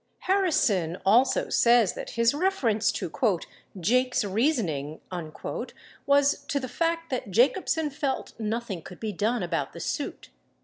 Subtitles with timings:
[0.25, 3.11] 25 Harrison also says that his reference to
[3.79, 4.99] "Jake's reasoning"
[6.07, 10.31] was to the fact that Jacobsen felt nothing could be done about the suit.